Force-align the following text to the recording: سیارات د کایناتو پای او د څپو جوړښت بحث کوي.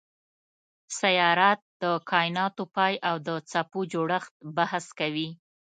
سیارات 0.99 1.59
د 1.81 1.83
کایناتو 2.11 2.63
پای 2.75 2.93
او 3.09 3.15
د 3.27 3.29
څپو 3.51 3.79
جوړښت 3.93 4.33
بحث 4.57 4.85
کوي. 4.99 5.29